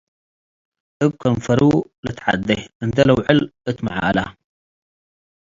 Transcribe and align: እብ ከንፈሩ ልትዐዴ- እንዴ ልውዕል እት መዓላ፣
እብ 1.03 1.11
ከንፈሩ 1.21 1.61
ልትዐዴ- 2.05 2.47
እንዴ 2.83 2.97
ልውዕል 3.07 3.39
እት 3.69 3.77
መዓላ፣ 3.85 4.17